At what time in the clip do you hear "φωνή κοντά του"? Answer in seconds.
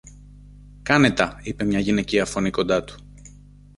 2.25-2.95